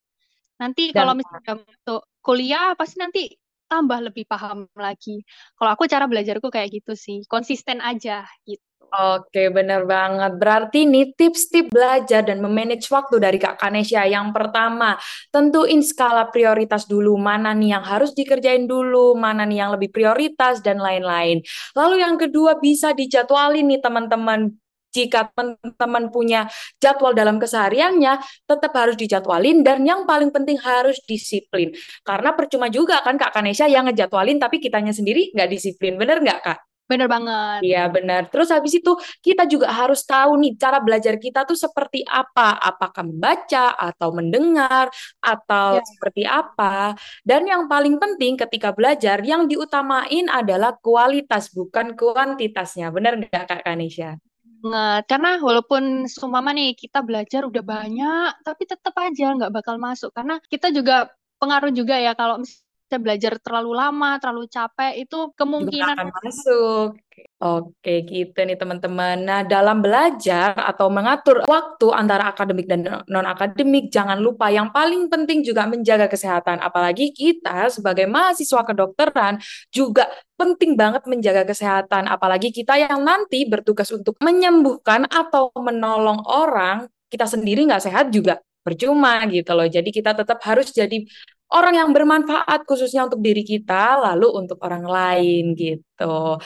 Nanti 0.59 0.90
kalau 0.90 1.14
misalnya 1.14 1.62
masuk 1.62 2.02
kuliah 2.29 2.77
pasti 2.77 3.01
nanti 3.01 3.33
tambah 3.65 4.13
lebih 4.13 4.29
paham 4.29 4.69
lagi. 4.77 5.25
Kalau 5.57 5.71
aku 5.73 5.89
cara 5.89 6.05
belajarku 6.05 6.53
kayak 6.53 6.69
gitu 6.85 6.93
sih, 6.93 7.25
konsisten 7.25 7.81
aja 7.81 8.29
gitu. 8.45 8.61
Oke, 8.89 9.53
bener 9.53 9.85
banget. 9.85 10.41
Berarti 10.41 10.89
nih 10.89 11.13
tips-tips 11.13 11.69
belajar 11.69 12.25
dan 12.25 12.41
memanage 12.41 12.89
waktu 12.89 13.21
dari 13.21 13.37
Kak 13.37 13.61
Kanesha. 13.61 14.09
Yang 14.09 14.33
pertama, 14.33 14.97
tentuin 15.29 15.85
skala 15.85 16.33
prioritas 16.33 16.89
dulu. 16.89 17.21
Mana 17.21 17.53
nih 17.53 17.77
yang 17.77 17.85
harus 17.85 18.17
dikerjain 18.17 18.65
dulu, 18.65 19.13
mana 19.13 19.45
nih 19.45 19.61
yang 19.61 19.77
lebih 19.77 19.93
prioritas, 19.93 20.65
dan 20.65 20.81
lain-lain. 20.81 21.45
Lalu 21.77 22.01
yang 22.01 22.17
kedua, 22.17 22.57
bisa 22.57 22.97
dijadwalin 22.97 23.69
nih 23.69 23.81
teman-teman 23.85 24.57
jika 24.95 25.28
teman-teman 25.33 26.09
punya 26.12 26.40
jadwal 26.80 27.12
dalam 27.12 27.37
kesehariannya, 27.37 28.18
tetap 28.49 28.73
harus 28.76 28.97
dijadwalin 28.97 29.61
dan 29.62 29.85
yang 29.85 30.04
paling 30.09 30.33
penting 30.33 30.57
harus 30.61 30.99
disiplin. 31.04 31.73
Karena 32.04 32.33
percuma 32.33 32.68
juga 32.73 33.00
kan 33.04 33.16
Kak 33.21 33.37
Kanesha 33.37 33.68
yang 33.68 33.87
ngejadwalin 33.88 34.40
tapi 34.40 34.59
kitanya 34.62 34.92
sendiri 34.95 35.30
nggak 35.35 35.50
disiplin. 35.50 35.95
Bener 36.00 36.21
nggak 36.25 36.40
Kak? 36.45 36.59
Bener 36.88 37.04
banget. 37.04 37.61
Iya, 37.68 37.85
benar. 37.92 38.33
Terus 38.33 38.49
habis 38.49 38.73
itu 38.80 38.97
kita 39.21 39.45
juga 39.45 39.68
harus 39.68 40.09
tahu 40.09 40.40
nih 40.40 40.57
cara 40.57 40.80
belajar 40.80 41.21
kita 41.21 41.45
tuh 41.45 41.52
seperti 41.52 42.00
apa. 42.09 42.57
Apakah 42.64 43.04
membaca 43.04 43.76
atau 43.76 44.09
mendengar 44.16 44.88
atau 45.21 45.76
Ya. 45.76 45.85
seperti 45.85 46.25
apa. 46.25 46.97
Dan 47.21 47.45
yang 47.45 47.68
paling 47.68 48.00
penting 48.00 48.40
ketika 48.40 48.73
belajar 48.73 49.21
yang 49.21 49.45
diutamain 49.45 50.33
adalah 50.33 50.80
kualitas 50.80 51.52
bukan 51.52 51.92
kuantitasnya. 51.92 52.88
Benar 52.88 53.21
nggak 53.21 53.45
Kak 53.45 53.61
Kanisha? 53.68 54.16
Banget. 54.62 55.03
Karena 55.11 55.29
walaupun 55.47 55.83
seumpama 56.11 56.50
nih 56.57 56.75
kita 56.83 56.99
belajar 57.09 57.43
udah 57.50 57.65
banyak, 57.75 58.31
tapi 58.47 58.62
tetap 58.71 58.95
aja 58.99 59.25
nggak 59.37 59.53
bakal 59.57 59.77
masuk. 59.81 60.11
Karena 60.17 60.35
kita 60.53 60.69
juga 60.75 61.09
pengaruh 61.41 61.71
juga 61.75 61.95
ya 62.03 62.12
kalau 62.19 62.43
misalnya 62.43 62.68
belajar 62.97 63.37
terlalu 63.37 63.76
lama, 63.76 64.16
terlalu 64.16 64.49
capek, 64.49 65.04
itu 65.04 65.18
kemungkinan 65.37 66.00
akan 66.00 66.09
masuk. 66.25 66.97
Oke, 67.38 68.02
gitu 68.02 68.35
nih 68.35 68.59
teman-teman. 68.59 69.23
Nah, 69.23 69.40
dalam 69.47 69.78
belajar 69.78 70.59
atau 70.59 70.90
mengatur 70.90 71.47
waktu 71.47 71.87
antara 71.95 72.35
akademik 72.35 72.66
dan 72.66 73.04
non-akademik, 73.07 73.95
jangan 73.95 74.18
lupa 74.18 74.50
yang 74.50 74.75
paling 74.75 75.07
penting 75.07 75.47
juga 75.47 75.66
menjaga 75.71 76.11
kesehatan. 76.11 76.59
Apalagi 76.59 77.14
kita 77.14 77.71
sebagai 77.71 78.11
mahasiswa 78.11 78.62
kedokteran 78.66 79.38
juga 79.71 80.11
penting 80.35 80.75
banget 80.75 81.07
menjaga 81.07 81.47
kesehatan. 81.47 82.11
Apalagi 82.11 82.50
kita 82.50 82.75
yang 82.75 83.07
nanti 83.07 83.47
bertugas 83.47 83.90
untuk 83.95 84.18
menyembuhkan 84.18 85.07
atau 85.07 85.54
menolong 85.54 86.23
orang, 86.26 86.90
kita 87.07 87.26
sendiri 87.26 87.66
nggak 87.66 87.87
sehat 87.87 88.11
juga 88.11 88.42
percuma 88.66 89.23
gitu 89.30 89.54
loh. 89.54 89.64
Jadi 89.71 89.88
kita 89.95 90.12
tetap 90.12 90.42
harus 90.45 90.75
jadi 90.75 91.07
orang 91.52 91.75
yang 91.81 91.90
bermanfaat 91.97 92.64
khususnya 92.69 93.09
untuk 93.09 93.21
diri 93.25 93.45
kita, 93.45 94.00
lalu 94.00 94.28
untuk 94.33 94.61
orang 94.64 94.85
lain 94.85 95.57
gitu. 95.57 96.37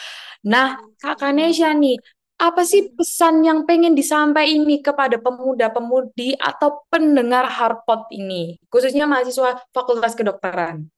Nah, 0.47 0.78
Kak 0.99 1.18
Kanesha 1.23 1.75
nih, 1.75 1.99
apa 2.42 2.66
sih 2.66 2.90
pesan 2.90 3.47
yang 3.47 3.62
pengen 3.62 3.94
disampaikan 3.94 4.66
ini 4.66 4.82
kepada 4.82 5.18
pemuda-pemudi 5.23 6.35
atau 6.35 6.82
pendengar 6.90 7.47
Harpot 7.47 8.11
ini, 8.11 8.59
khususnya 8.66 9.06
mahasiswa 9.06 9.62
Fakultas 9.71 10.18
Kedokteran? 10.18 10.90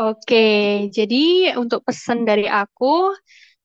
Oke, 0.00 0.88
jadi 0.90 1.54
untuk 1.54 1.84
pesan 1.86 2.24
dari 2.26 2.48
aku, 2.48 3.14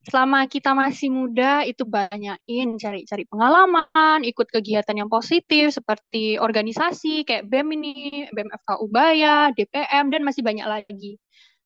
selama 0.08 0.48
kita 0.48 0.72
masih 0.72 1.12
muda 1.12 1.68
itu 1.68 1.84
banyakin 1.84 2.80
cari-cari 2.80 3.28
pengalaman, 3.28 4.24
ikut 4.24 4.48
kegiatan 4.48 4.96
yang 4.96 5.12
positif 5.12 5.76
seperti 5.76 6.40
organisasi 6.40 7.28
kayak 7.28 7.52
BEM 7.52 7.68
ini, 7.76 7.96
BEM 8.32 8.48
FK 8.48 8.70
Ubaya, 8.80 9.52
DPM 9.52 10.08
dan 10.08 10.24
masih 10.24 10.48
banyak 10.48 10.64
lagi. 10.64 11.20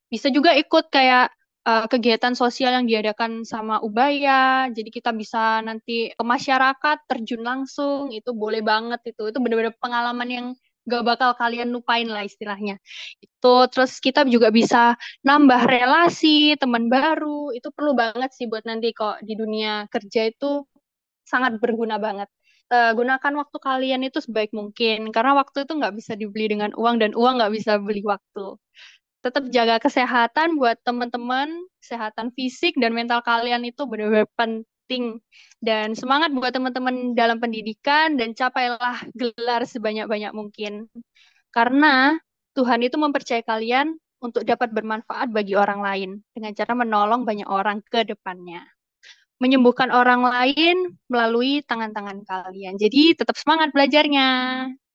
Bisa 0.09 0.33
juga 0.33 0.57
ikut 0.57 0.89
kayak 0.89 1.29
uh, 1.69 1.85
kegiatan 1.85 2.33
sosial 2.33 2.81
yang 2.81 2.89
diadakan 2.89 3.45
sama 3.45 3.77
Ubaya, 3.85 4.67
jadi 4.73 4.89
kita 4.89 5.13
bisa 5.13 5.61
nanti 5.61 6.09
ke 6.09 6.23
masyarakat 6.25 6.97
terjun 7.05 7.45
langsung, 7.45 8.09
itu 8.09 8.33
boleh 8.33 8.65
banget 8.65 9.05
itu. 9.13 9.29
Itu 9.29 9.37
benar-benar 9.37 9.77
pengalaman 9.77 10.29
yang 10.29 10.47
gak 10.89 11.03
bakal 11.05 11.31
kalian 11.37 11.69
lupain 11.69 12.07
lah 12.09 12.25
istilahnya. 12.25 12.81
Itu 13.21 13.69
terus 13.69 14.01
kita 14.01 14.25
juga 14.25 14.49
bisa 14.49 14.97
nambah 15.25 15.61
relasi, 15.69 16.57
teman 16.57 16.89
baru. 16.89 17.53
Itu 17.53 17.69
perlu 17.73 17.93
banget 17.93 18.33
sih 18.33 18.49
buat 18.49 18.65
nanti 18.65 18.93
kok 18.95 19.21
di 19.21 19.33
dunia 19.37 19.85
kerja 19.93 20.29
itu 20.29 20.65
sangat 21.25 21.57
berguna 21.61 21.97
banget. 22.01 22.27
Uh, 22.71 22.95
gunakan 22.95 23.33
waktu 23.35 23.57
kalian 23.59 24.01
itu 24.07 24.23
sebaik 24.23 24.55
mungkin 24.55 25.11
karena 25.11 25.35
waktu 25.35 25.67
itu 25.67 25.73
nggak 25.75 25.91
bisa 25.91 26.15
dibeli 26.15 26.55
dengan 26.55 26.71
uang 26.71 27.03
dan 27.03 27.11
uang 27.11 27.43
nggak 27.43 27.51
bisa 27.51 27.75
beli 27.83 27.99
waktu. 28.07 28.55
Tetap 29.21 29.43
jaga 29.53 29.77
kesehatan 29.77 30.57
buat 30.57 30.81
teman-teman, 30.81 31.51
kesehatan 31.83 32.33
fisik 32.33 32.73
dan 32.81 32.95
mental 32.97 33.21
kalian 33.21 33.61
itu 33.67 33.85
benar-benar 33.85 34.25
penting 34.91 35.23
dan 35.63 35.95
semangat 35.95 36.35
buat 36.35 36.51
teman-teman 36.51 37.15
dalam 37.15 37.39
pendidikan 37.39 38.19
dan 38.19 38.35
capailah 38.35 38.99
gelar 39.15 39.63
sebanyak-banyak 39.63 40.35
mungkin. 40.35 40.91
Karena 41.55 42.19
Tuhan 42.51 42.83
itu 42.83 42.99
mempercayai 42.99 43.47
kalian 43.47 43.95
untuk 44.19 44.43
dapat 44.43 44.75
bermanfaat 44.75 45.31
bagi 45.31 45.55
orang 45.55 45.79
lain 45.79 46.09
dengan 46.35 46.51
cara 46.51 46.75
menolong 46.75 47.23
banyak 47.23 47.47
orang 47.47 47.79
ke 47.87 48.03
depannya. 48.03 48.67
Menyembuhkan 49.39 49.95
orang 49.95 50.27
lain 50.27 50.99
melalui 51.07 51.63
tangan-tangan 51.63 52.27
kalian. 52.27 52.75
Jadi 52.75 53.15
tetap 53.15 53.39
semangat 53.39 53.71
belajarnya. 53.71 54.27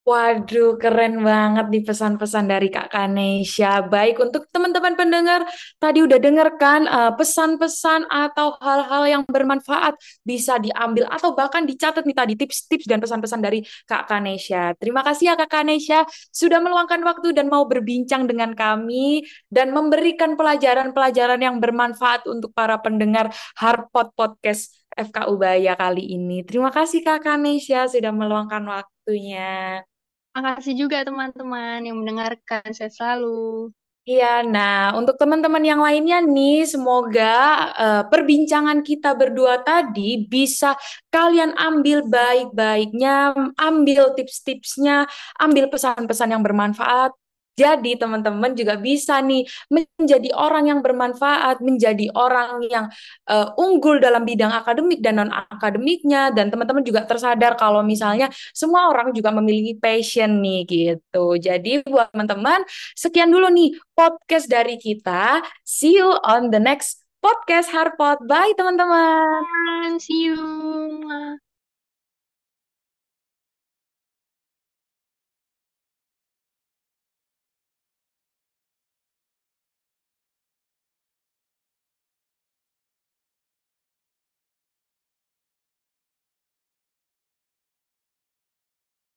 Waduh, 0.06 0.78
keren 0.78 1.26
banget 1.26 1.66
nih 1.66 1.82
pesan-pesan 1.82 2.47
dari 2.47 2.71
Kak 2.71 2.95
Kanesha. 2.95 3.82
Baik, 3.90 4.23
untuk 4.23 4.47
teman-teman 4.54 4.95
pendengar, 4.95 5.42
tadi 5.82 5.99
udah 5.99 6.23
dengarkan 6.23 6.86
uh, 6.86 7.10
pesan-pesan 7.19 8.06
atau 8.06 8.54
hal-hal 8.62 9.02
yang 9.10 9.23
bermanfaat 9.26 9.99
bisa 10.23 10.62
diambil 10.62 11.10
atau 11.10 11.34
bahkan 11.34 11.66
dicatat 11.66 12.06
nih 12.06 12.14
tadi 12.14 12.38
tips-tips 12.38 12.86
dan 12.86 13.02
pesan-pesan 13.02 13.42
dari 13.42 13.66
Kak 13.82 14.06
Kanesha. 14.06 14.78
Terima 14.78 15.02
kasih 15.02 15.34
ya 15.34 15.34
Kak 15.34 15.50
Kanesha 15.50 16.06
sudah 16.30 16.62
meluangkan 16.62 17.02
waktu 17.02 17.34
dan 17.34 17.50
mau 17.50 17.66
berbincang 17.66 18.30
dengan 18.30 18.54
kami 18.54 19.26
dan 19.50 19.75
memberikan 19.75 20.38
pelajaran-pelajaran 20.38 21.42
yang 21.42 21.58
bermanfaat 21.58 22.30
untuk 22.30 22.54
para 22.54 22.78
pendengar 22.78 23.34
Harpot 23.58 24.14
Podcast 24.14 24.71
FK 24.95 25.34
Ubaya 25.34 25.75
kali 25.75 26.14
ini. 26.14 26.47
Terima 26.47 26.71
kasih 26.71 27.02
Kak 27.02 27.26
Kanesha 27.26 27.90
sudah 27.90 28.14
meluangkan 28.14 28.62
waktunya. 28.71 29.82
Makasih 30.36 30.76
juga 30.76 31.00
teman-teman 31.00 31.80
yang 31.80 31.96
mendengarkan. 31.96 32.68
Saya 32.76 32.92
selalu. 32.92 33.72
Iya, 34.06 34.46
nah 34.46 34.94
untuk 34.94 35.18
teman-teman 35.18 35.64
yang 35.66 35.82
lainnya 35.82 36.22
nih, 36.22 36.62
semoga 36.62 37.34
uh, 37.75 38.02
perbincangan 38.06 38.86
kita 38.86 39.18
berdua 39.18 39.66
tadi 39.66 40.22
bisa 40.30 40.78
kalian 41.10 41.50
ambil 41.58 42.06
baik-baiknya, 42.06 43.34
ambil 43.58 44.14
tips-tipsnya, 44.14 45.10
ambil 45.42 45.66
pesan-pesan 45.66 46.38
yang 46.38 46.44
bermanfaat, 46.46 47.18
jadi 47.56 47.97
teman-teman 47.97 48.52
juga 48.52 48.76
bisa 48.76 49.16
nih 49.25 49.49
menjadi 49.73 50.28
orang 50.36 50.69
yang 50.69 50.80
bermanfaat, 50.84 51.64
menjadi 51.64 52.12
orang 52.12 52.60
yang 52.69 52.86
uh, 53.32 53.56
unggul 53.56 53.97
dalam 53.97 54.28
bidang 54.28 54.52
akademik 54.52 55.00
dan 55.00 55.16
non 55.16 55.32
akademiknya 55.32 56.36
dan 56.36 56.52
teman-teman 56.52 56.84
juga 56.84 57.08
tersadar 57.08 57.56
kalau 57.56 57.80
misalnya 57.80 58.28
semua 58.52 58.92
orang 58.92 59.16
juga 59.16 59.32
memiliki 59.32 59.73
passion 59.80 60.45
nih 60.45 60.69
gitu. 60.69 61.40
Jadi 61.40 61.80
buat 61.88 62.12
teman-teman 62.12 62.60
sekian 62.92 63.32
dulu 63.32 63.49
nih 63.49 63.73
podcast 63.97 64.47
dari 64.52 64.76
kita. 64.76 65.40
See 65.64 65.97
you 65.97 66.12
on 66.28 66.52
the 66.52 66.60
next 66.60 67.08
podcast 67.25 67.73
Harpot. 67.73 68.21
Bye 68.28 68.52
teman-teman. 68.52 69.97
See 69.97 70.28
you. 70.28 71.40